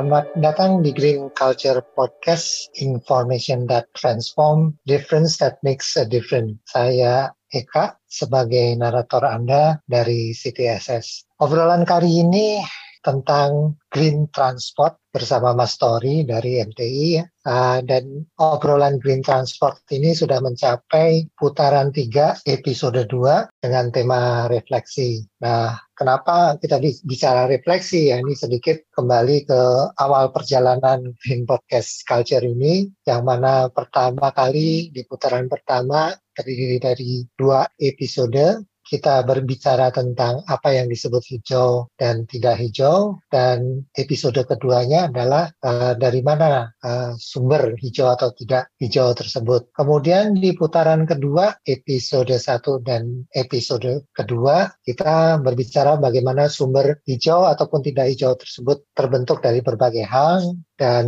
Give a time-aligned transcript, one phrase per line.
[0.00, 6.56] Selamat datang di Green Culture Podcast, Information that Transform, Difference that Makes a Difference.
[6.64, 11.36] Saya Eka sebagai narator Anda dari CTSS.
[11.44, 12.64] Obrolan kali ini
[13.04, 20.38] tentang green transport bersama Mas Tori dari MTI uh, dan obrolan green transport ini sudah
[20.38, 25.26] mencapai putaran tiga episode 2 dengan tema refleksi.
[25.42, 29.62] Nah, kenapa kita bicara refleksi ya ini sedikit kembali ke
[29.98, 37.26] awal perjalanan Green Podcast Culture ini yang mana pertama kali di putaran pertama terdiri dari
[37.36, 45.06] dua episode kita berbicara tentang apa yang disebut hijau dan tidak hijau dan episode keduanya
[45.06, 49.70] adalah uh, dari mana uh, sumber hijau atau tidak hijau tersebut.
[49.70, 57.86] Kemudian di putaran kedua episode satu dan episode kedua kita berbicara bagaimana sumber hijau ataupun
[57.86, 61.06] tidak hijau tersebut terbentuk dari berbagai hal dan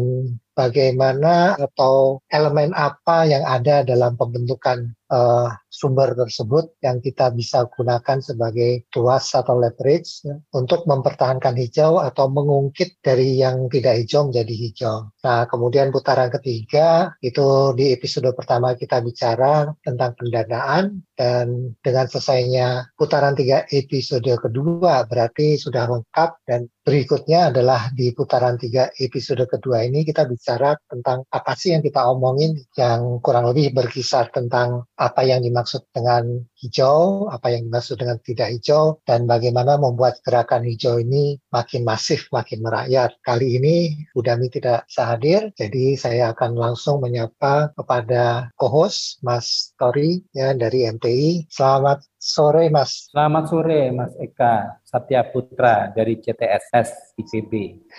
[0.52, 8.18] bagaimana atau elemen apa yang ada dalam pembentukan uh, sumber tersebut yang kita bisa gunakan
[8.24, 14.54] sebagai tuas atau leverage ya, untuk mempertahankan hijau atau mengungkit dari yang tidak hijau menjadi
[14.56, 14.96] hijau.
[15.22, 22.92] Nah, kemudian putaran ketiga itu di episode pertama kita bicara tentang pendanaan dan dengan selesainya
[22.98, 29.86] putaran tiga episode kedua berarti sudah lengkap dan berikutnya adalah di putaran tiga episode kedua
[29.86, 35.26] ini kita bicara tentang apa sih yang kita omongin yang kurang lebih berkisar tentang apa
[35.26, 41.02] yang dimaksud dengan hijau, apa yang dimaksud dengan tidak hijau, dan bagaimana membuat gerakan hijau
[41.02, 43.18] ini makin masif, makin merakyat.
[43.26, 50.54] Kali ini Budami tidak sehadir, jadi saya akan langsung menyapa kepada co-host Mas Tori ya,
[50.54, 51.50] dari MTI.
[51.50, 53.10] Selamat sore Mas.
[53.10, 57.52] Selamat sore Mas Eka Satya Putra dari CTSS ICB.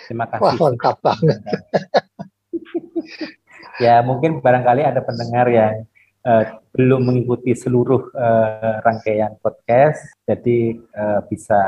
[0.08, 0.56] Terima kasih.
[0.56, 1.38] Wah lengkap banget.
[3.84, 5.82] ya mungkin barangkali ada pendengar yang
[6.24, 11.60] uh, belum mengikuti seluruh uh, rangkaian podcast, jadi uh, bisa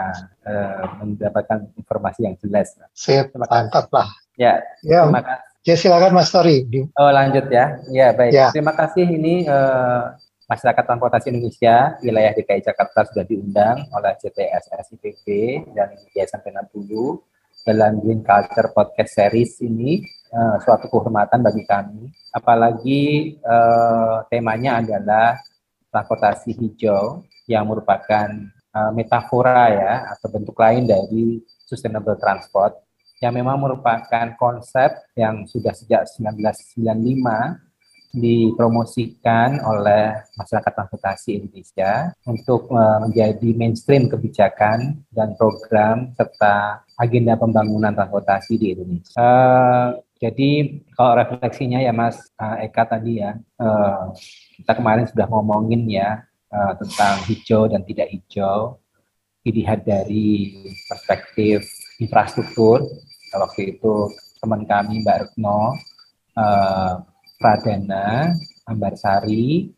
[0.42, 2.74] uh, mendapatkan informasi yang jelas.
[2.96, 4.10] Siap, mantap lah.
[4.34, 5.44] Ya, ya, terima kasih.
[5.66, 6.62] Ya silakan Mas Tori.
[6.94, 8.30] Oh lanjut ya, ya baik.
[8.30, 8.54] Ya.
[8.54, 10.14] Terima kasih ini uh,
[10.46, 15.26] masyarakat transportasi Indonesia wilayah DKI Jakarta sudah diundang oleh CTSS IPB
[15.74, 17.18] dan Yayasan Pena Bulu
[17.66, 22.12] dalam Green Culture Podcast Series ini uh, suatu kehormatan bagi kami.
[22.36, 25.40] Apalagi uh, temanya adalah
[25.88, 28.28] transportasi hijau yang merupakan
[28.76, 32.76] uh, metafora ya atau bentuk lain dari sustainable transport
[33.24, 37.64] yang memang merupakan konsep yang sudah sejak 1995
[38.16, 48.56] dipromosikan oleh masyarakat transportasi Indonesia untuk menjadi mainstream kebijakan dan program serta agenda pembangunan transportasi
[48.56, 49.32] di Indonesia.
[50.16, 54.16] Jadi kalau refleksinya ya Mas uh, Eka tadi ya, uh,
[54.56, 58.80] kita kemarin sudah ngomongin ya uh, tentang hijau dan tidak hijau,
[59.44, 60.56] dilihat dari
[60.88, 61.68] perspektif
[62.00, 62.80] infrastruktur.
[63.36, 64.08] Waktu itu
[64.40, 65.76] teman kami Mbak Retno
[67.36, 68.32] Pradana
[68.64, 69.68] Ambarsari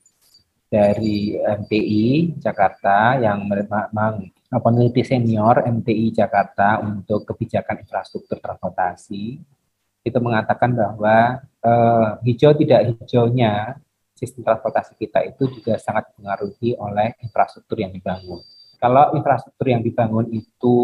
[0.70, 4.30] dari MTI Jakarta yang memang
[4.62, 9.57] peneliti senior MTI Jakarta untuk kebijakan infrastruktur transportasi
[10.06, 13.78] itu mengatakan bahwa eh, hijau tidak hijaunya
[14.18, 18.42] sistem transportasi kita itu juga sangat dipengaruhi oleh infrastruktur yang dibangun.
[18.78, 20.78] Kalau infrastruktur yang dibangun itu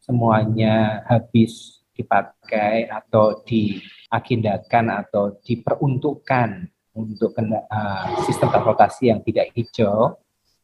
[0.00, 10.18] semuanya habis dipakai atau diagendakan atau diperuntukkan untuk uh, sistem transportasi yang tidak hijau,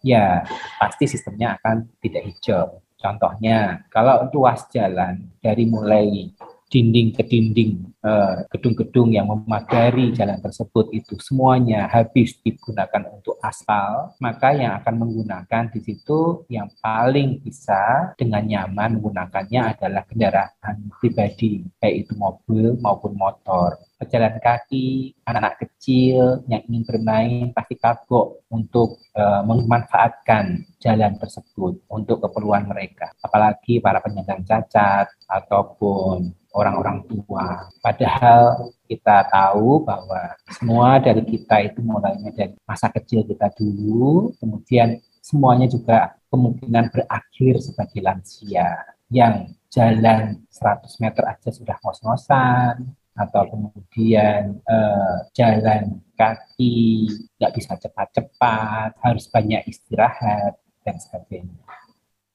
[0.04, 0.44] ya
[0.78, 2.82] pasti sistemnya akan tidak hijau.
[3.00, 6.28] Contohnya, kalau ruas jalan dari mulai
[6.70, 14.14] dinding ke dinding eh, gedung-gedung yang memagari jalan tersebut itu semuanya habis digunakan untuk aspal,
[14.22, 21.66] maka yang akan menggunakan di situ yang paling bisa dengan nyaman menggunakannya adalah kendaraan pribadi,
[21.82, 28.96] baik itu mobil maupun motor pejalan kaki, anak-anak kecil yang ingin bermain pasti kapok untuk
[29.12, 33.12] uh, memanfaatkan jalan tersebut untuk keperluan mereka.
[33.20, 37.70] Apalagi para penyandang cacat ataupun orang-orang tua.
[37.78, 44.98] Padahal kita tahu bahwa semua dari kita itu mulainya dari masa kecil kita dulu, kemudian
[45.22, 54.58] semuanya juga kemungkinan berakhir sebagai lansia yang jalan 100 meter aja sudah ngos-ngosan, atau kemudian
[54.64, 60.56] uh, jalan kaki nggak bisa cepat-cepat, harus banyak istirahat
[60.86, 61.58] dan sebagainya.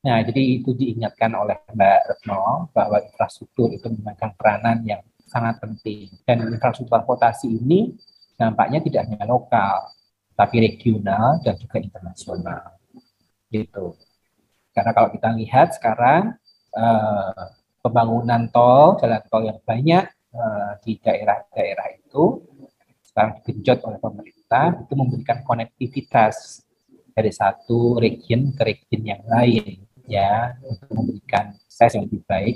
[0.06, 6.14] Nah, jadi itu diingatkan oleh Mbak Retno bahwa infrastruktur itu memainkan peranan yang sangat penting.
[6.22, 7.98] Dan infrastruktur transportasi ini
[8.38, 9.90] dampaknya tidak hanya lokal,
[10.38, 12.78] tapi regional dan juga internasional.
[13.50, 13.98] Gitu.
[14.78, 16.38] Karena kalau kita lihat sekarang
[16.78, 17.44] eh,
[17.82, 20.06] pembangunan tol, jalan tol yang banyak
[20.38, 22.46] eh, di daerah-daerah itu
[23.10, 26.62] sekarang digenjot oleh pemerintah itu memberikan konektivitas
[27.10, 32.54] dari satu region ke region yang lain ya untuk memberikan akses yang lebih baik,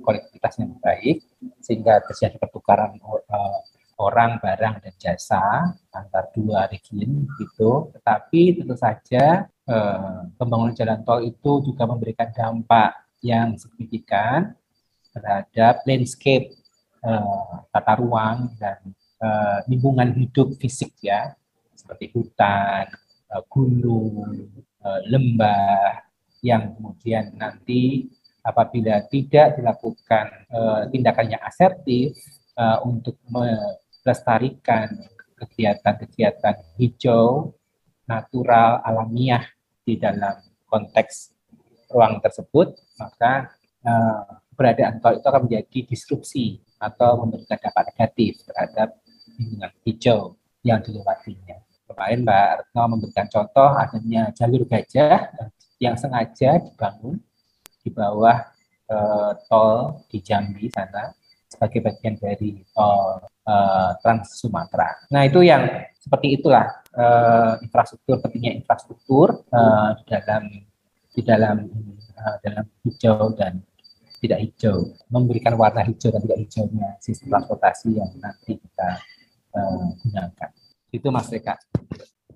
[0.00, 1.16] konektivitas yang lebih baik,
[1.60, 3.60] sehingga terjadi pertukaran uh,
[4.00, 7.92] orang, barang, dan jasa antar dua region gitu.
[7.92, 14.56] Tetapi tentu saja uh, pembangunan jalan tol itu juga memberikan dampak yang signifikan
[15.12, 16.54] terhadap landscape
[17.04, 18.78] uh, tata ruang dan
[19.66, 21.34] lingkungan hidup fisik ya,
[21.74, 22.86] seperti hutan,
[23.50, 24.46] gunung,
[25.10, 26.07] lembah,
[26.42, 28.06] yang kemudian nanti
[28.42, 32.16] apabila tidak dilakukan uh, tindakan yang asertif
[32.56, 34.88] uh, untuk melestarikan
[35.38, 37.54] kegiatan-kegiatan hijau,
[38.08, 39.44] natural, alamiah
[39.84, 41.36] di dalam konteks
[41.92, 43.52] ruang tersebut, maka
[43.84, 46.46] uh, keberadaan tol itu akan menjadi disrupsi
[46.78, 48.98] atau memberikan dampak negatif terhadap
[49.38, 50.20] lingkungan hijau
[50.66, 51.62] yang dilewatinya.
[51.88, 55.30] Kemarin Mbak Retno memberikan contoh adanya jalur gajah
[55.78, 57.22] yang sengaja dibangun
[57.82, 58.42] di bawah
[58.90, 61.14] uh, tol di Jambi sana
[61.48, 65.08] sebagai bagian dari tol uh, Trans Sumatera.
[65.14, 65.64] Nah itu yang
[65.96, 70.42] seperti itulah uh, infrastruktur pentingnya infrastruktur uh, di dalam
[71.14, 71.56] di dalam
[72.18, 73.62] uh, dalam hijau dan
[74.18, 78.90] tidak hijau memberikan warna hijau dan tidak hijaunya sistem transportasi yang nanti kita
[79.54, 80.50] uh, gunakan.
[80.90, 81.54] Itu Mas Reka.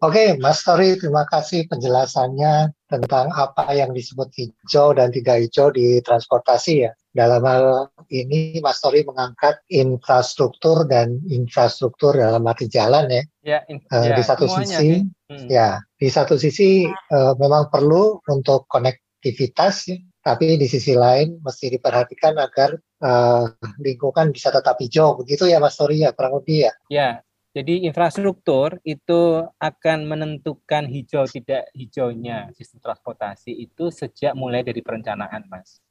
[0.02, 6.04] Oke, Mas Tori, terima kasih penjelasannya tentang apa yang disebut hijau dan tidak hijau di
[6.04, 6.92] transportasi ya.
[7.12, 13.22] Dalam hal ini, Mas Tori mengangkat infrastruktur dan infrastruktur dalam arti jalan ya.
[13.40, 15.48] Ya, in, uh, ya di satu sisi, hmm.
[15.48, 21.68] ya di satu sisi uh, memang perlu untuk konektivitas, ya, tapi di sisi lain mesti
[21.74, 23.44] diperhatikan agar uh,
[23.84, 25.18] lingkungan bisa tetap hijau.
[25.20, 26.72] Begitu ya, Mas Tori ya, kurang lebih ya.
[26.88, 27.08] Ya,
[27.52, 35.44] jadi infrastruktur itu akan menentukan hijau tidak hijaunya sistem transportasi itu sejak mulai dari perencanaan,
[35.52, 35.84] Mas.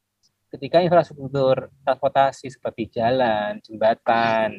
[0.49, 4.57] Ketika infrastruktur transportasi seperti jalan, jembatan,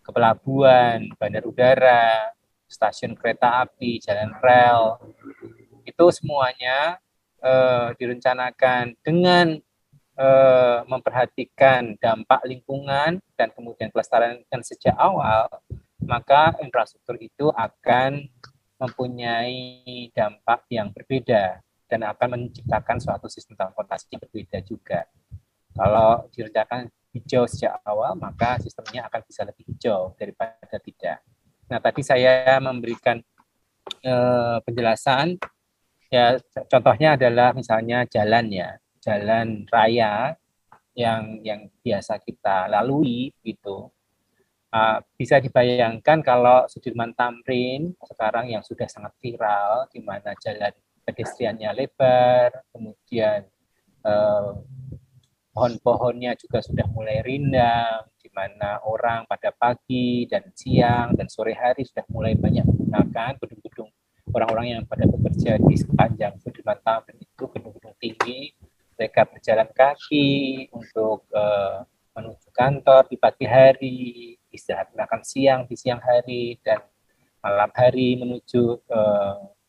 [0.00, 2.32] kepelabuhan, bandar udara,
[2.64, 5.04] stasiun kereta api, jalan rel,
[5.84, 6.96] itu semuanya
[7.44, 9.60] eh, direncanakan dengan
[10.16, 15.60] eh, memperhatikan dampak lingkungan dan kemudian kelestarian sejak awal
[16.02, 18.26] maka infrastruktur itu akan
[18.78, 21.58] mempunyai dampak yang berbeda
[21.90, 25.08] dan akan menciptakan suatu sistem transportasi yang berbeda juga.
[25.74, 26.86] Kalau direncanakan
[27.16, 31.18] hijau sejak awal, maka sistemnya akan bisa lebih hijau daripada tidak.
[31.68, 33.18] Nah, tadi saya memberikan
[34.04, 35.40] eh, penjelasan,
[36.12, 38.70] ya contohnya adalah misalnya jalan ya,
[39.02, 40.36] jalan raya
[40.98, 43.90] yang yang biasa kita lalui gitu
[44.68, 50.76] Uh, bisa dibayangkan kalau Sudirman Tamrin sekarang yang sudah sangat viral, di mana jalan
[51.08, 53.48] pedestriannya lebar, kemudian
[54.04, 54.60] uh,
[55.56, 61.88] pohon-pohonnya juga sudah mulai rindang, di mana orang pada pagi dan siang dan sore hari
[61.88, 63.88] sudah mulai banyak menggunakan gedung-gedung
[64.36, 68.52] orang-orang yang pada bekerja di sepanjang Sudirman Tamrin itu gedung-gedung tinggi,
[69.00, 70.28] mereka berjalan kaki
[70.76, 76.82] untuk uh, menuju kantor di pagi hari, istirahat makan siang di siang hari dan
[77.38, 79.02] malam hari menuju ke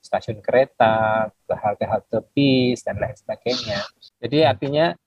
[0.02, 3.86] stasiun kereta, ke halte-halte bis dan lain sebagainya.
[4.18, 4.98] Jadi artinya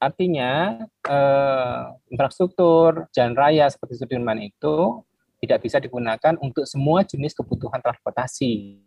[0.00, 5.04] artinya eh, infrastruktur jalan raya seperti Sudirman itu
[5.42, 8.78] tidak bisa digunakan untuk semua jenis kebutuhan transportasi.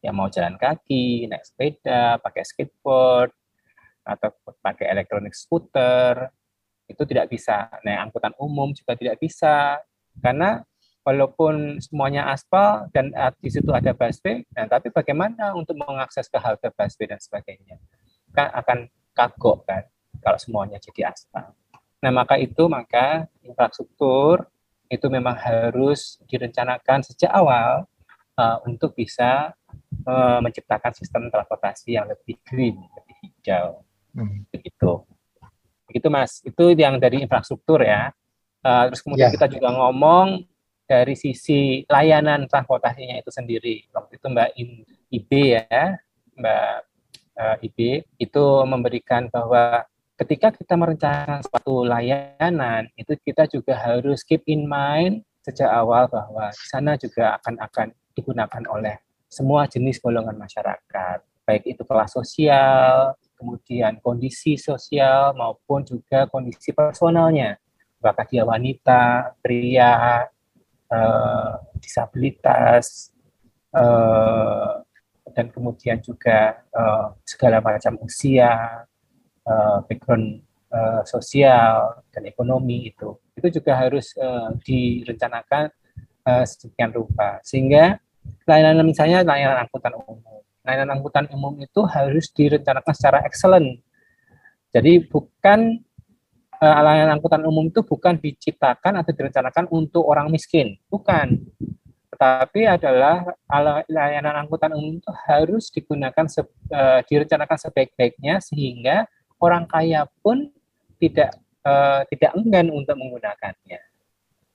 [0.00, 3.34] Yang mau jalan kaki, naik sepeda, pakai skateboard,
[4.06, 4.30] atau
[4.62, 6.30] pakai elektronik skuter,
[6.86, 7.70] itu tidak bisa.
[7.82, 9.82] Nah, angkutan umum juga tidak bisa
[10.22, 10.62] karena
[11.06, 16.70] walaupun semuanya aspal dan di situ ada busway, nah, tapi bagaimana untuk mengakses ke halte
[16.74, 17.78] busway dan sebagainya?
[18.34, 18.78] Kan akan
[19.14, 19.82] kagok kan
[20.18, 21.54] kalau semuanya jadi aspal.
[22.02, 24.46] Nah, maka itu maka infrastruktur
[24.86, 27.86] itu memang harus direncanakan sejak awal
[28.38, 29.50] uh, untuk bisa
[30.06, 33.82] uh, menciptakan sistem transportasi yang lebih green, lebih hijau.
[34.14, 34.46] Hmm.
[34.52, 35.15] Begitu.
[35.96, 38.12] Begitu Mas, itu yang dari infrastruktur ya.
[38.60, 39.34] Uh, terus kemudian yeah.
[39.40, 40.44] kita juga ngomong
[40.84, 43.88] dari sisi layanan transportasinya itu sendiri.
[43.96, 44.50] Waktu itu Mbak
[45.08, 45.96] IB ya,
[46.36, 46.74] Mbak
[47.40, 49.88] uh, IB itu memberikan bahwa
[50.20, 56.52] ketika kita merencanakan suatu layanan itu kita juga harus keep in mind sejak awal bahwa
[56.52, 59.00] di sana juga akan akan digunakan oleh
[59.32, 67.60] semua jenis golongan masyarakat, baik itu kelas sosial, kemudian kondisi sosial maupun juga kondisi personalnya,
[68.00, 70.24] apakah dia wanita, pria,
[70.88, 73.12] eh, disabilitas,
[73.76, 74.72] eh,
[75.36, 78.84] dan kemudian juga eh, segala macam usia,
[79.44, 80.40] eh, background
[80.72, 85.70] eh, sosial dan ekonomi itu, itu juga harus eh, direncanakan
[86.26, 87.38] eh, sedemikian rupa.
[87.44, 88.00] Sehingga
[88.48, 90.18] layanan misalnya layanan angkutan umum
[90.66, 93.78] layanan angkutan umum itu harus direncanakan secara excellent.
[94.74, 95.78] Jadi bukan
[96.58, 101.38] uh, layanan angkutan umum itu bukan diciptakan atau direncanakan untuk orang miskin, bukan.
[102.10, 103.22] Tetapi adalah
[103.86, 106.42] layanan angkutan umum itu harus digunakan se,
[106.72, 109.04] uh, direncanakan sebaik-baiknya sehingga
[109.36, 110.48] orang kaya pun
[110.96, 113.80] tidak uh, tidak enggan untuk menggunakannya.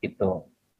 [0.01, 0.32] Gitu.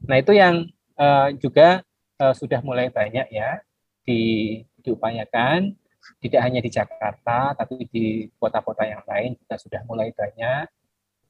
[0.10, 0.66] Nah, itu yang
[0.98, 1.86] uh, juga
[2.18, 3.62] uh, sudah mulai banyak ya
[4.02, 5.78] di diupayakan
[6.18, 10.66] tidak hanya di Jakarta tapi di kota-kota yang lain juga sudah mulai banyak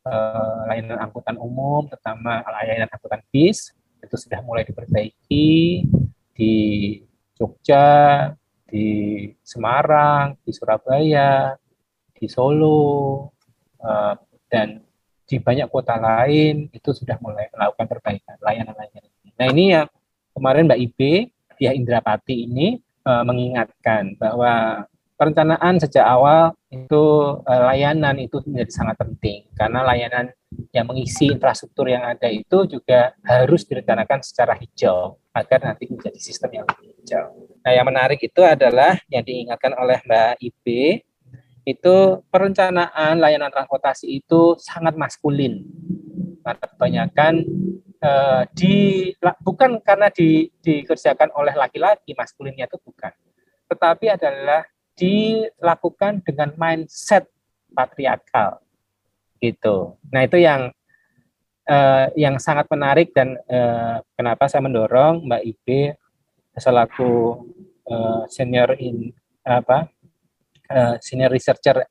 [0.08, 5.86] uh, layanan angkutan umum terutama layanan angkutan bis itu sudah mulai diperbaiki
[6.34, 6.56] di
[7.38, 8.32] Jogja,
[8.66, 8.86] di
[9.42, 11.54] Semarang, di Surabaya,
[12.14, 13.30] di Solo
[13.82, 14.14] uh,
[14.50, 14.82] dan
[15.26, 19.12] di banyak kota lain itu sudah mulai melakukan perbaikan layanan-layanan.
[19.38, 19.88] Nah ini yang
[20.36, 21.14] kemarin Mbak Ibe
[21.62, 24.86] ya Indrapati ini uh, mengingatkan bahwa
[25.22, 30.34] perencanaan sejak awal itu uh, layanan itu menjadi sangat penting karena layanan
[30.74, 36.64] yang mengisi infrastruktur yang ada itu juga harus direncanakan secara hijau agar nanti menjadi sistem
[36.64, 37.48] yang hijau.
[37.62, 41.06] Nah, yang menarik itu adalah yang diingatkan oleh Mbak Ibe
[41.64, 41.96] itu
[42.34, 45.62] perencanaan layanan transportasi itu sangat maskulin.
[46.42, 47.46] Kebanyakan
[48.02, 49.10] uh, di
[49.42, 53.14] bukan karena di, dikerjakan oleh laki-laki maskulinnya itu bukan,
[53.70, 54.66] tetapi adalah
[54.98, 57.30] dilakukan dengan mindset
[57.72, 58.60] patriarkal
[59.42, 59.98] gitu.
[60.14, 60.70] Nah itu yang
[61.66, 65.82] uh, yang sangat menarik dan uh, kenapa saya mendorong Mbak Ibe
[66.58, 67.42] selaku
[67.88, 69.10] uh, senior in
[69.42, 69.90] apa
[70.70, 71.82] uh, senior researcher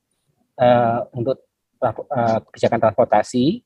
[0.55, 1.43] uh, untuk
[1.81, 3.65] uh, kebijakan transportasi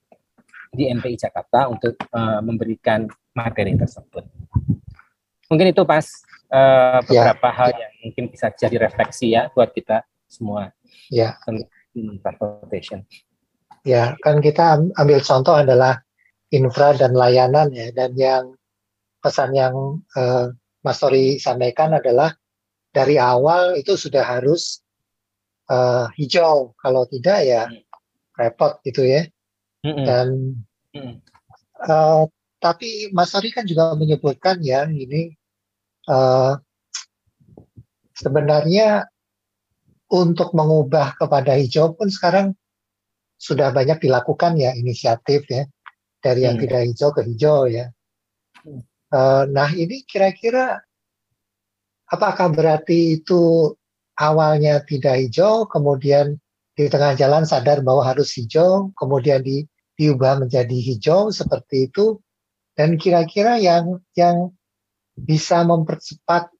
[0.76, 4.28] di MPI Jakarta untuk uh, memberikan materi tersebut.
[5.48, 6.06] Mungkin itu pas
[6.52, 7.80] uh, beberapa ya, hal ya.
[7.88, 10.76] yang mungkin bisa jadi refleksi ya buat kita semua.
[11.10, 11.40] Ya.
[11.96, 13.08] transportation.
[13.86, 16.02] Ya, kan kita ambil contoh adalah
[16.50, 18.44] infra dan layanan ya, dan yang
[19.22, 20.50] pesan yang uh,
[20.82, 22.34] Mas Tori sampaikan adalah
[22.90, 24.82] dari awal itu sudah harus
[25.70, 27.82] uh, hijau, kalau tidak ya hmm.
[28.38, 29.30] repot gitu ya.
[29.94, 30.28] Dan
[31.86, 32.26] uh,
[32.58, 35.38] tapi Mas Ari kan juga menyebutkan ya ini
[36.10, 36.58] uh,
[38.18, 39.06] sebenarnya
[40.10, 42.58] untuk mengubah kepada hijau pun sekarang
[43.36, 45.68] sudah banyak dilakukan ya inisiatif ya
[46.24, 46.64] dari yang hmm.
[46.66, 47.92] tidak hijau ke hijau ya.
[49.14, 50.82] Uh, nah ini kira-kira
[52.10, 53.74] apakah berarti itu
[54.18, 56.40] awalnya tidak hijau, kemudian
[56.76, 59.64] di tengah jalan sadar bahwa harus hijau, kemudian di
[59.96, 62.20] diubah menjadi hijau seperti itu.
[62.76, 64.52] Dan kira-kira yang yang
[65.16, 66.52] bisa mempercepat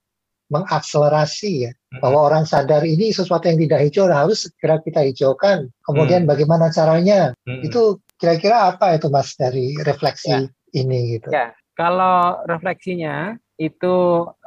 [0.48, 5.68] mengakselerasi ya bahwa orang sadar ini sesuatu yang tidak hijau harus segera kita hijaukan.
[5.84, 6.30] Kemudian mm.
[6.30, 7.36] bagaimana caranya?
[7.44, 7.66] Mm.
[7.66, 10.48] itu kira-kira apa itu mas dari refleksi ya.
[10.72, 11.28] ini gitu?
[11.28, 13.96] Ya kalau refleksinya itu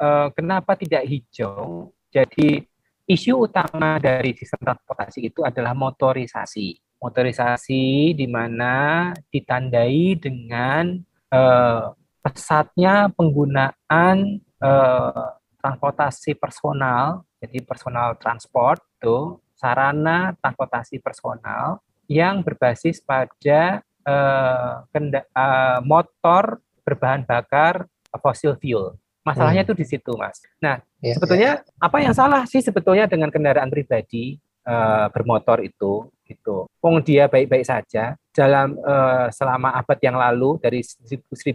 [0.00, 1.94] eh, kenapa tidak hijau?
[2.10, 2.66] Jadi
[3.06, 11.00] isu utama dari sistem transportasi itu adalah motorisasi motorisasi di mana ditandai dengan
[11.32, 15.26] uh, pesatnya penggunaan uh,
[15.60, 25.80] transportasi personal, jadi personal transport itu sarana transportasi personal yang berbasis pada uh, kenda, uh,
[25.84, 27.88] motor berbahan bakar
[28.20, 28.96] fosil fuel.
[29.20, 29.68] Masalahnya hmm.
[29.68, 30.40] itu di situ, Mas.
[30.64, 31.76] Nah, ya, sebetulnya ya.
[31.76, 34.40] apa yang salah sih sebetulnya dengan kendaraan pribadi
[34.70, 36.06] uh, bermotor itu?
[36.30, 36.70] gitu.
[36.78, 41.50] Wong dia baik-baik saja dalam uh, selama abad yang lalu dari 1900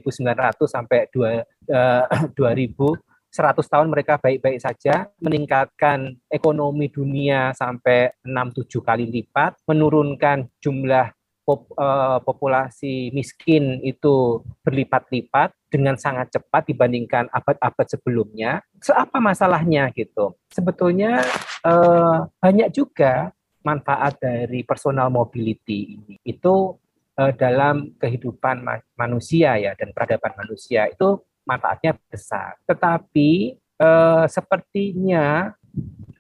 [0.67, 1.39] sampai 2,
[1.72, 2.03] uh,
[2.36, 11.12] 2000 100 tahun mereka baik-baik saja, meningkatkan ekonomi dunia sampai 6-7 kali lipat, menurunkan jumlah
[11.43, 18.63] pop, uh, populasi miskin itu berlipat-lipat dengan sangat cepat dibandingkan abad-abad sebelumnya.
[18.79, 20.39] Seapa masalahnya gitu?
[20.55, 21.19] Sebetulnya
[21.65, 23.34] eh, banyak juga
[23.65, 26.15] manfaat dari personal mobility ini.
[26.22, 26.77] Itu
[27.17, 31.19] eh, dalam kehidupan ma manusia ya dan peradaban manusia itu
[31.50, 32.62] manfaatnya besar.
[32.69, 35.51] Tetapi eh, sepertinya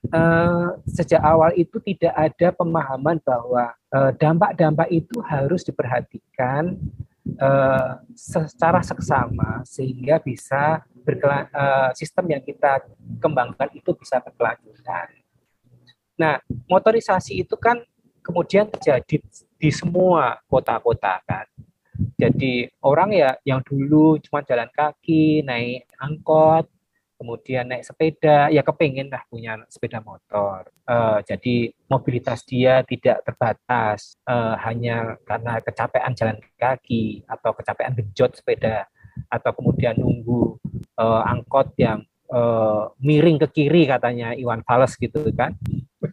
[0.09, 6.75] eh, sejak awal itu tidak ada pemahaman bahwa dampak-dampak eh, itu harus diperhatikan
[7.25, 12.81] eh, secara seksama sehingga bisa uh, sistem yang kita
[13.21, 15.24] kembangkan itu bisa berkelanjutan.
[16.15, 16.39] Nah,
[16.71, 17.83] motorisasi itu kan
[18.23, 19.21] kemudian terjadi
[19.59, 21.45] di semua kota-kota kan.
[22.19, 26.67] Jadi orang ya yang dulu cuma jalan kaki, naik angkot,
[27.15, 30.67] kemudian naik sepeda, ya kepengen lah punya sepeda motor.
[30.83, 38.35] Uh, jadi mobilitas dia tidak terbatas uh, hanya karena kecapean jalan kaki atau kecapean genjot
[38.35, 38.87] sepeda
[39.31, 40.59] atau kemudian nunggu
[40.99, 45.55] uh, angkot yang uh, miring ke kiri katanya Iwan Fals gitu kan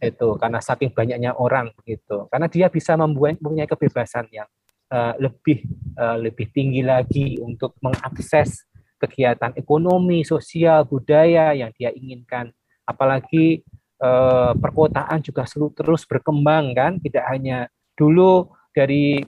[0.03, 4.51] itu karena saking banyaknya orang begitu karena dia bisa membuat mempunyai kebebasan yang
[4.91, 5.63] uh, lebih
[5.95, 8.67] uh, lebih tinggi lagi untuk mengakses
[9.03, 12.55] kegiatan ekonomi, sosial, budaya yang dia inginkan.
[12.87, 13.67] Apalagi
[13.99, 17.67] eh, perkotaan juga selalu terus berkembang kan, tidak hanya
[17.99, 19.27] dulu dari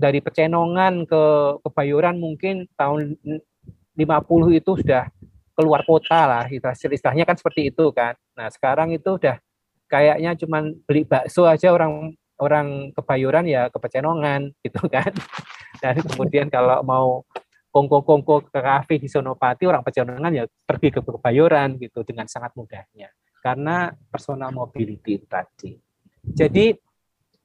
[0.00, 1.22] dari Pecenongan ke
[1.60, 5.12] Kebayoran mungkin tahun 50 itu sudah
[5.52, 8.16] keluar kota lah istilahnya kan seperti itu kan.
[8.32, 9.36] Nah, sekarang itu udah
[9.92, 15.12] kayaknya cuman beli bakso aja orang orang Kebayoran ya ke Pecenongan gitu kan.
[15.84, 17.28] Dan kemudian kalau mau
[17.72, 23.12] kongko-kongko ke kafe di Sonopati orang Pecenongan ya pergi ke Kebayoran gitu dengan sangat mudahnya
[23.44, 25.76] karena personal mobility tadi.
[26.22, 26.72] Jadi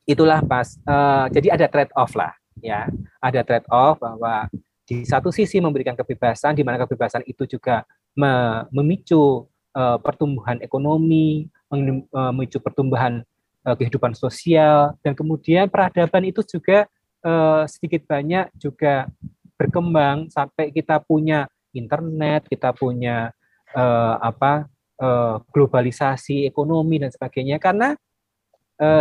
[0.07, 2.31] itulah pas uh, jadi ada trade off lah
[2.63, 2.87] ya
[3.19, 4.47] ada trade off bahwa
[4.87, 7.83] di satu sisi memberikan kebebasan di mana kebebasan itu juga
[8.15, 13.23] me memicu uh, pertumbuhan ekonomi memicu pertumbuhan
[13.67, 14.95] uh, kehidupan sosial.
[15.03, 16.87] Dan kemudian peradaban itu juga
[17.23, 19.07] uh, sedikit banyak juga
[19.57, 23.33] berkembang sampai kita punya internet, kita punya
[24.21, 24.65] apa
[25.53, 27.61] globalisasi ekonomi dan sebagainya.
[27.61, 27.93] Karena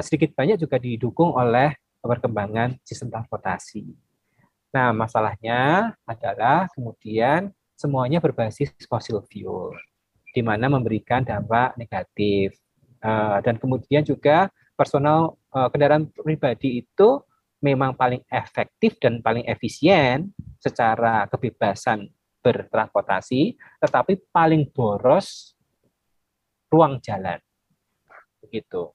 [0.01, 3.85] sedikit banyak juga didukung oleh perkembangan sistem transportasi.
[4.73, 9.73] Nah, masalahnya adalah kemudian semuanya berbasis fossil fuel,
[10.37, 12.53] di mana memberikan dampak negatif.
[13.01, 17.25] Uh, dan kemudian juga personal uh, kendaraan pribadi itu
[17.65, 20.29] memang paling efektif dan paling efisien
[20.61, 22.13] secara kebebasan
[22.45, 25.57] bertransportasi, tetapi paling boros
[26.71, 27.41] ruang jalan.
[28.39, 28.95] Begitu.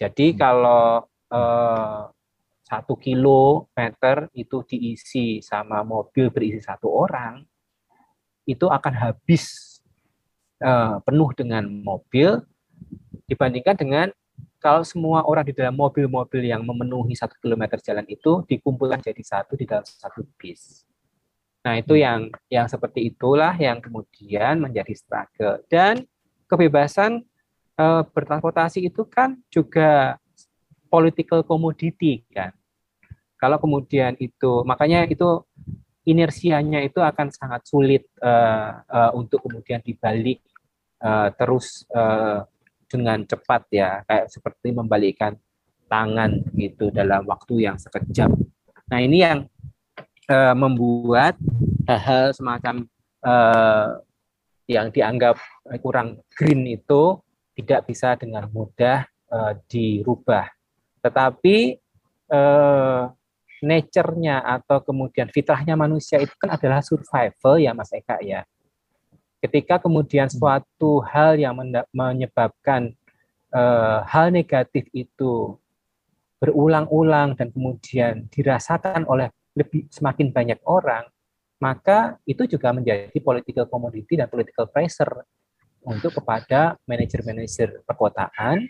[0.00, 0.38] Jadi hmm.
[0.40, 2.02] kalau eh,
[2.64, 7.44] satu kilometer itu diisi sama mobil berisi satu orang,
[8.48, 9.71] itu akan habis
[10.62, 12.38] eh, penuh dengan mobil
[13.26, 14.06] dibandingkan dengan
[14.62, 19.58] kalau semua orang di dalam mobil-mobil yang memenuhi satu kilometer jalan itu dikumpulkan jadi satu
[19.58, 20.86] di dalam satu bis.
[21.66, 26.06] Nah itu yang yang seperti itulah yang kemudian menjadi struggle dan
[26.46, 27.26] kebebasan
[27.74, 30.18] e, bertransportasi itu kan juga
[30.86, 32.54] political commodity kan.
[33.38, 35.42] Kalau kemudian itu makanya itu
[36.06, 40.42] inersianya itu akan sangat sulit uh, uh, untuk kemudian dibalik
[41.02, 42.46] uh, terus uh,
[42.86, 45.36] dengan cepat ya, kayak seperti membalikkan
[45.90, 48.32] tangan gitu dalam waktu yang sekejap.
[48.88, 49.44] Nah ini yang
[50.30, 51.36] uh, membuat
[51.84, 52.88] hal-hal semacam
[53.20, 54.00] uh,
[54.70, 55.36] yang dianggap
[55.82, 57.18] kurang green itu
[57.58, 60.48] tidak bisa dengan mudah uh, dirubah.
[61.04, 61.76] Tetapi
[62.32, 63.12] uh,
[63.62, 68.42] nature-nya atau kemudian fitrahnya manusia itu kan adalah survival ya Mas Eka ya.
[69.42, 70.38] Ketika kemudian hmm.
[70.38, 71.58] suatu hal yang
[71.90, 72.94] menyebabkan
[73.50, 75.58] uh, hal negatif itu
[76.38, 81.06] berulang-ulang dan kemudian dirasakan oleh lebih semakin banyak orang,
[81.62, 85.22] maka itu juga menjadi political commodity dan political pressure
[85.86, 88.66] untuk kepada manajer-manajer perkotaan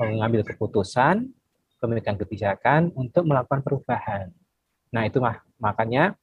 [0.00, 1.28] mengambil keputusan,
[1.76, 4.32] pemegang kebijakan untuk melakukan perubahan.
[4.88, 6.16] Nah, itu mah makanya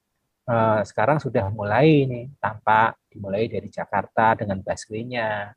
[0.50, 5.52] uh, sekarang sudah mulai nih tampak dimulai dari Jakarta dengan busway-nya,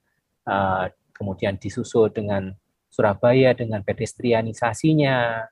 [0.47, 2.51] uh, kemudian disusul dengan
[2.91, 5.47] Surabaya dengan pedestrianisasinya,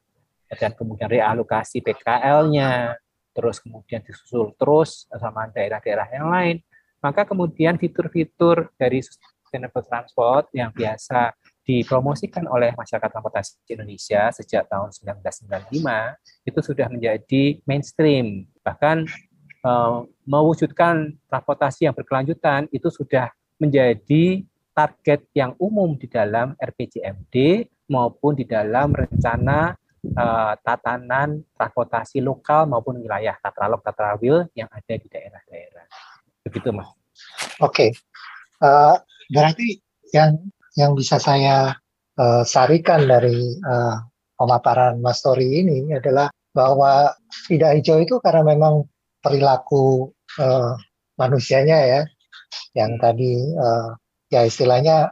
[0.57, 2.97] dan kemudian realokasi PKL-nya,
[3.38, 6.57] terus kemudian disusul terus sama daerah-daerah yang lain,
[6.99, 11.31] maka kemudian fitur-fitur dari sustainable transport yang biasa
[11.63, 18.49] dipromosikan oleh masyarakat transportasi Indonesia sejak tahun 1995 itu sudah menjadi mainstream.
[18.65, 19.05] Bahkan
[19.62, 24.45] uh, mewujudkan transportasi yang berkelanjutan itu sudah menjadi
[24.77, 29.73] target yang umum di dalam RPJMD maupun di dalam rencana
[30.15, 35.85] uh, tatanan transportasi lokal maupun wilayah tatralog tatlawil yang ada di daerah-daerah.
[36.45, 36.87] Begitu, Mas.
[37.59, 37.89] Oke, okay.
[38.63, 38.95] uh,
[39.33, 39.81] berarti
[40.15, 40.39] yang
[40.79, 41.75] yang bisa saya
[42.15, 43.99] uh, sarikan dari uh,
[44.39, 47.11] pemaparan Mas Tori ini adalah bahwa
[47.51, 48.87] tidak hijau itu karena memang
[49.19, 50.73] perilaku uh,
[51.19, 52.02] manusianya ya,
[52.73, 53.93] yang tadi uh,
[54.32, 55.12] ya istilahnya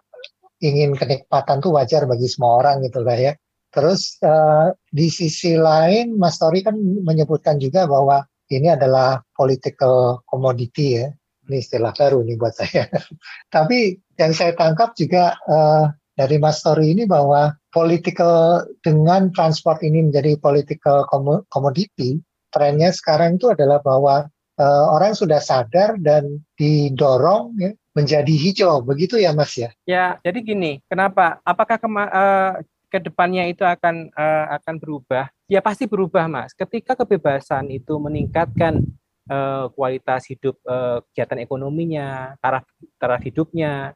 [0.64, 3.34] ingin kenikmatan tuh wajar bagi semua orang gitu lah ya.
[3.70, 11.04] Terus uh, di sisi lain Mas Tori kan menyebutkan juga bahwa ini adalah political commodity
[11.04, 11.08] ya.
[11.48, 12.88] Ini istilah baru nih buat saya.
[13.56, 20.10] Tapi yang saya tangkap juga uh, dari Mas Tori ini bahwa political dengan transport ini
[20.10, 21.06] menjadi political
[21.54, 22.18] commodity,
[22.50, 24.26] trennya sekarang itu adalah bahwa
[24.58, 29.70] uh, orang sudah sadar dan didorong ya, menjadi hijau, begitu ya Mas ya?
[29.90, 31.42] Ya, jadi gini, kenapa?
[31.42, 32.52] Apakah kema uh,
[32.88, 35.30] ke depannya itu akan uh, akan berubah?
[35.50, 36.54] Ya pasti berubah Mas.
[36.54, 38.84] Ketika kebebasan itu meningkatkan
[39.32, 42.68] uh, kualitas hidup uh, kegiatan ekonominya, taraf
[43.00, 43.96] taraf hidupnya,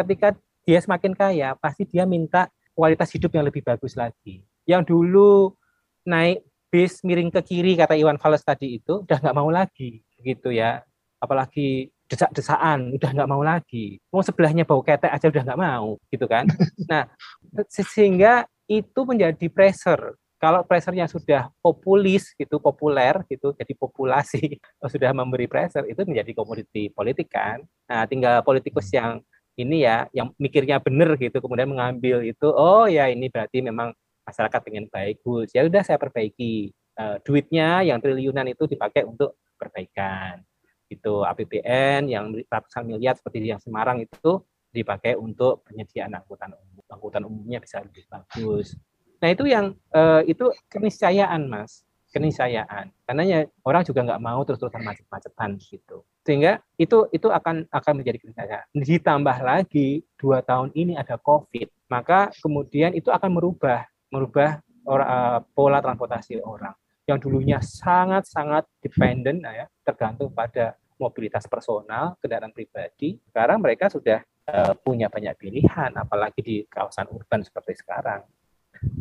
[0.00, 4.46] ketika dia semakin kaya, pasti dia minta kualitas hidup yang lebih bagus lagi.
[4.64, 5.58] Yang dulu
[6.06, 6.42] naik
[6.72, 10.80] bis miring ke kiri kata Iwan Fals tadi itu udah nggak mau lagi gitu ya.
[11.20, 14.00] Apalagi desak-desaan udah nggak mau lagi.
[14.08, 16.48] Mau sebelahnya bau ketek aja udah nggak mau gitu kan.
[16.90, 17.12] Nah
[17.68, 20.16] sehingga itu menjadi pressure.
[20.40, 24.58] Kalau pressernya sudah populis gitu populer gitu jadi populasi
[24.92, 27.60] sudah memberi pressure itu menjadi komoditi politik kan.
[27.84, 29.20] Nah tinggal politikus yang
[29.60, 34.60] ini ya yang mikirnya benar gitu kemudian mengambil itu oh ya ini berarti memang masyarakat
[34.70, 36.72] ingin bagus ya udah saya perbaiki.
[36.92, 40.44] Uh, duitnya yang triliunan itu dipakai untuk perbaikan.
[40.92, 46.84] Itu APBN yang ratusan miliar seperti yang Semarang itu dipakai untuk penyediaan angkutan umum.
[46.92, 48.76] Angkutan umumnya bisa lebih bagus.
[49.24, 51.80] Nah itu yang uh, itu keniscayaan mas.
[52.12, 52.92] Keniscayaan.
[53.08, 56.04] Karena ya orang juga nggak mau terus-terusan macet-macetan gitu.
[56.28, 58.66] Sehingga itu itu akan akan menjadi keniscayaan.
[58.76, 65.40] Ditambah lagi dua tahun ini ada covid maka kemudian itu akan merubah merubah or, uh,
[65.56, 66.76] pola transportasi orang
[67.08, 73.18] yang dulunya sangat-sangat dependent nah ya, tergantung pada mobilitas personal, kendaraan pribadi.
[73.26, 78.22] Sekarang mereka sudah uh, punya banyak pilihan, apalagi di kawasan urban seperti sekarang.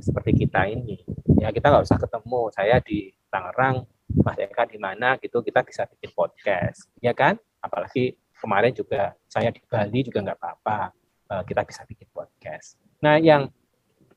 [0.01, 0.97] Seperti kita ini.
[1.37, 2.41] Ya kita nggak usah ketemu.
[2.53, 3.85] Saya di Tangerang,
[4.25, 6.89] Mas Eka di mana gitu, kita bisa bikin podcast.
[6.97, 7.37] Ya kan?
[7.61, 10.89] Apalagi kemarin juga saya di Bali juga nggak apa-apa.
[11.29, 12.81] Uh, kita bisa bikin podcast.
[12.99, 13.49] Nah, yang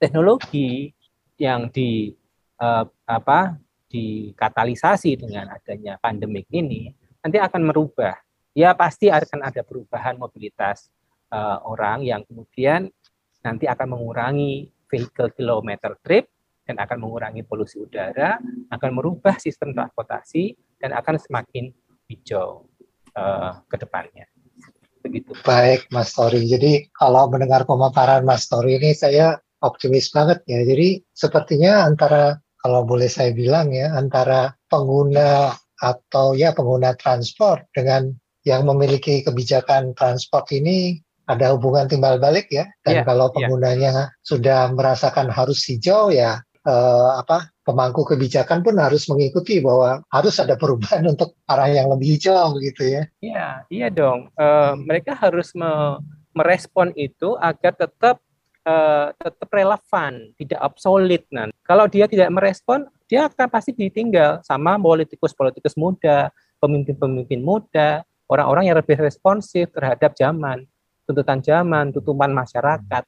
[0.04, 0.92] teknologi
[1.40, 2.12] yang di
[2.60, 3.56] uh, apa
[3.88, 6.92] dikatalisasi dengan adanya pandemik ini
[7.24, 8.12] nanti akan merubah
[8.52, 10.92] ya pasti akan ada perubahan mobilitas
[11.32, 12.92] uh, orang yang kemudian
[13.40, 16.28] nanti akan mengurangi vehicle kilometer trip
[16.64, 18.40] dan akan mengurangi polusi udara,
[18.72, 21.68] akan merubah sistem transportasi dan akan semakin
[22.08, 22.64] hijau
[23.12, 24.24] uh, ke depannya.
[25.04, 25.36] Begitu.
[25.44, 26.48] Baik, Mas Tori.
[26.48, 30.60] Jadi kalau mendengar pemaparan Mas Tori ini saya optimis banget ya.
[30.62, 38.12] Jadi sepertinya antara kalau boleh saya bilang ya antara pengguna atau ya pengguna transport dengan
[38.44, 42.68] yang memiliki kebijakan transport ini ada hubungan timbal balik ya.
[42.84, 43.34] Dan yeah, kalau iya.
[43.34, 44.08] penggunanya yeah.
[44.20, 50.54] sudah merasakan harus hijau ya eh, apa pemangku kebijakan pun harus mengikuti bahwa harus ada
[50.60, 53.02] perubahan untuk arah yang lebih hijau gitu ya.
[53.24, 54.28] Iya, iya dong.
[54.36, 55.98] Uh, mereka harus me
[56.34, 58.18] merespon itu agar tetap
[58.64, 61.28] uh, tetap relevan, tidak obsolete.
[61.32, 68.72] Nah, kalau dia tidak merespon, dia akan pasti ditinggal sama politikus-politikus muda, pemimpin-pemimpin muda, orang-orang
[68.72, 70.64] yang lebih responsif terhadap zaman,
[71.04, 73.04] tuntutan zaman, tuntutan masyarakat,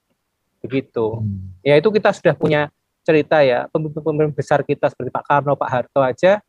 [0.60, 1.20] begitu.
[1.20, 1.56] Hmm.
[1.64, 2.68] Ya itu kita sudah punya
[3.02, 6.40] cerita ya, pemimpin-pemimpin besar kita seperti Pak Karno, Pak Harto aja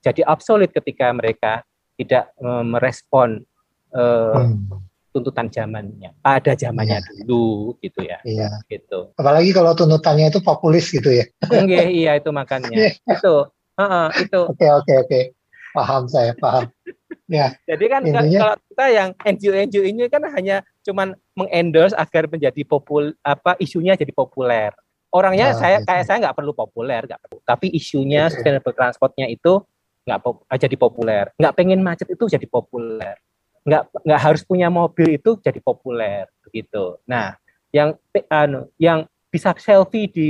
[0.00, 1.60] jadi obsolete ketika mereka
[2.00, 3.44] tidak merespon
[3.92, 6.14] uh, hmm tuntutan zamannya.
[6.22, 7.24] Pada zamannya iya.
[7.26, 8.18] dulu gitu ya.
[8.22, 8.62] Iya.
[8.70, 9.10] gitu.
[9.18, 11.26] Apalagi kalau tuntutannya itu populis gitu ya.
[11.50, 12.90] Enggak, iya itu makanya iya.
[12.94, 14.40] itu uh, uh, itu.
[14.46, 15.20] Oke oke oke.
[15.74, 16.70] Paham saya paham.
[17.30, 22.26] Ya jadi kan intinya, kalau kita yang NGO NGO ini kan hanya cuman mengendorse agar
[22.26, 24.74] menjadi popul apa isunya jadi populer.
[25.10, 25.86] Orangnya nah, saya itu.
[25.90, 27.38] kayak saya nggak perlu populer nggak perlu.
[27.42, 29.62] Tapi isunya sustainable transportnya itu
[30.06, 31.24] nggak pop, jadi populer.
[31.38, 33.14] Nggak pengen macet itu jadi populer
[33.64, 36.96] nggak nggak harus punya mobil itu jadi populer begitu.
[37.04, 37.36] Nah,
[37.70, 37.96] yang
[38.32, 40.28] anu yang bisa selfie di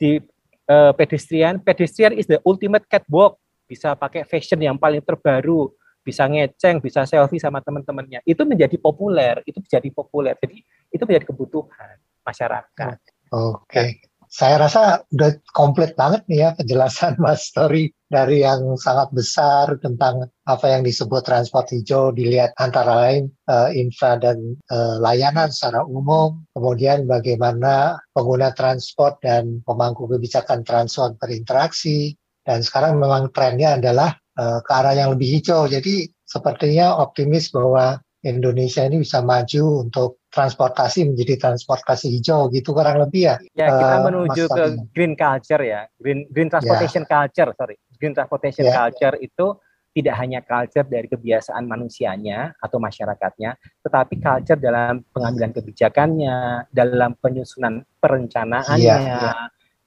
[0.00, 0.18] di
[0.66, 3.36] uh, pedestrian, pedestrian is the ultimate catwalk.
[3.70, 5.70] Bisa pakai fashion yang paling terbaru,
[6.02, 8.18] bisa ngeceng, bisa selfie sama teman-temannya.
[8.26, 10.34] Itu menjadi populer, itu menjadi populer.
[10.42, 10.58] Jadi
[10.90, 11.94] itu menjadi kebutuhan
[12.26, 12.98] masyarakat.
[13.30, 13.70] Oke.
[13.70, 14.09] Okay.
[14.30, 20.30] Saya rasa udah komplit banget nih ya penjelasan Mas Story dari yang sangat besar tentang
[20.46, 26.46] apa yang disebut transport hijau dilihat antara lain uh, infra dan uh, layanan secara umum,
[26.54, 32.14] kemudian bagaimana pengguna transport dan pemangku kebijakan transport berinteraksi,
[32.46, 35.66] dan sekarang memang trennya adalah uh, ke arah yang lebih hijau.
[35.66, 43.02] Jadi sepertinya optimis bahwa Indonesia ini bisa maju untuk transportasi menjadi transportasi hijau gitu kurang
[43.02, 43.36] lebih ya.
[43.58, 44.64] Ya kita uh, menuju ke
[44.94, 47.10] green culture ya, green green transportation ya.
[47.10, 48.74] culture sorry, green transportation ya.
[48.78, 49.46] culture itu
[49.90, 57.82] tidak hanya culture dari kebiasaan manusianya atau masyarakatnya, tetapi culture dalam pengambilan kebijakannya, dalam penyusunan
[57.98, 58.78] perencanaannya.
[58.78, 59.34] Ya, ya.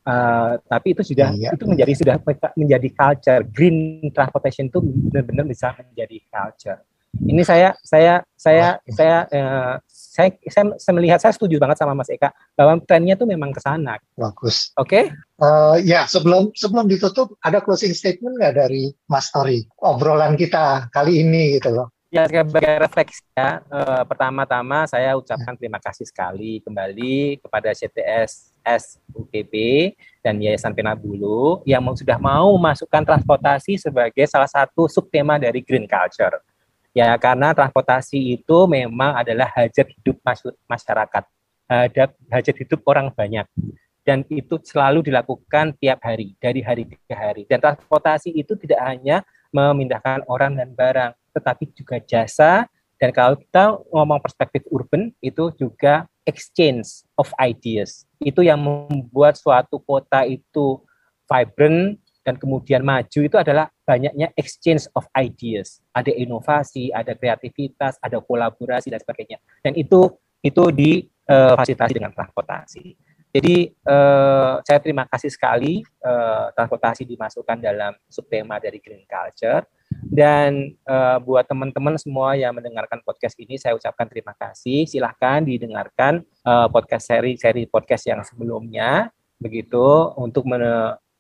[0.04, 2.16] Uh, tapi itu sudah ya, itu menjadi sudah
[2.60, 6.84] menjadi culture green transportation itu benar-benar bisa menjadi culture
[7.22, 9.74] ini saya saya saya saya eh,
[10.14, 13.58] saya, saya saya melihat saya setuju banget sama Mas Eka bahwa trennya tuh memang ke
[13.58, 13.98] sana.
[14.14, 14.70] Bagus.
[14.78, 15.10] Oke.
[15.10, 15.42] Okay?
[15.42, 20.86] Uh, eh, ya sebelum sebelum ditutup ada closing statement nggak dari Mas Tori obrolan kita
[20.94, 21.90] kali ini gitu loh.
[22.14, 29.54] Ya sebagai refleksi ya, uh, pertama-tama saya ucapkan terima kasih sekali kembali kepada CTS SUPB
[30.22, 36.38] dan Yayasan Penabulu yang sudah mau memasukkan transportasi sebagai salah satu subtema dari Green Culture
[36.94, 40.22] Ya, karena transportasi itu memang adalah hajat hidup
[40.70, 41.24] masyarakat,
[42.30, 43.50] hajat hidup orang banyak.
[44.06, 47.50] Dan itu selalu dilakukan tiap hari, dari hari ke hari.
[47.50, 52.70] Dan transportasi itu tidak hanya memindahkan orang dan barang, tetapi juga jasa.
[53.02, 58.06] Dan kalau kita ngomong perspektif urban, itu juga exchange of ideas.
[58.22, 60.78] Itu yang membuat suatu kota itu
[61.26, 65.84] vibrant, dan kemudian maju itu adalah banyaknya exchange of ideas.
[65.92, 69.38] Ada inovasi, ada kreativitas, ada kolaborasi dan sebagainya.
[69.60, 70.08] Dan itu
[70.44, 72.96] itu difasilitasi dengan transportasi.
[73.34, 79.66] Jadi uh, saya terima kasih sekali uh, transportasi dimasukkan dalam subtema dari Green Culture
[80.06, 84.86] dan uh, buat teman-teman semua yang mendengarkan podcast ini saya ucapkan terima kasih.
[84.86, 89.10] Silahkan didengarkan uh, podcast seri seri podcast yang sebelumnya
[89.42, 90.46] begitu untuk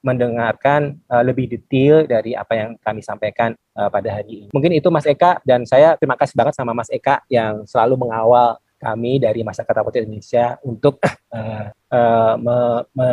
[0.03, 4.47] mendengarkan uh, lebih detail dari apa yang kami sampaikan uh, pada hari ini.
[4.51, 8.59] Mungkin itu Mas Eka dan saya terima kasih banget sama Mas Eka yang selalu mengawal
[8.83, 10.99] kami dari masyarakat Kabupaten Indonesia untuk
[11.31, 12.57] uh, uh, me,
[12.91, 13.09] me,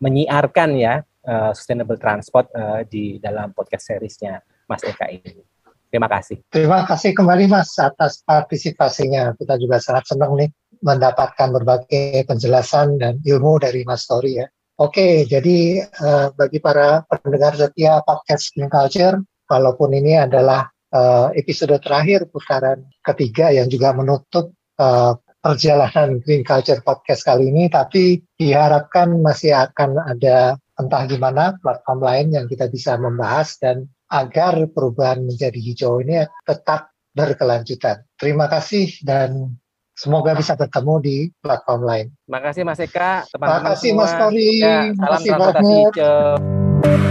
[0.00, 5.44] menyiarkan ya uh, sustainable transport uh, di dalam podcast seriesnya Mas Eka ini.
[5.90, 6.40] Terima kasih.
[6.48, 9.34] Terima kasih kembali Mas atas partisipasinya.
[9.34, 10.48] Kita juga sangat senang nih
[10.80, 14.46] mendapatkan berbagai penjelasan dan ilmu dari Mas Tori ya.
[14.80, 21.76] Oke, jadi uh, bagi para pendengar setia podcast Green Culture, walaupun ini adalah uh, episode
[21.84, 29.20] terakhir putaran ketiga yang juga menutup uh, perjalanan Green Culture Podcast kali ini, tapi diharapkan
[29.20, 35.60] masih akan ada entah gimana platform lain yang kita bisa membahas dan agar perubahan menjadi
[35.60, 38.08] hijau ini tetap berkelanjutan.
[38.16, 39.59] Terima kasih dan
[40.00, 42.06] Semoga bisa bertemu di platform lain.
[42.24, 44.52] Terima kasih Mas Eka, teman-teman Terima kasih Mas Tori.
[44.56, 47.09] Ya, salam transportasi hijau.